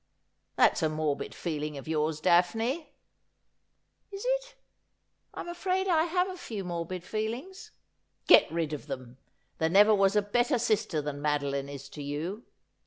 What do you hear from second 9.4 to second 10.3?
There never was a